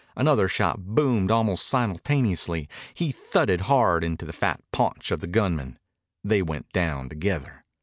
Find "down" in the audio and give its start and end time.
6.73-7.07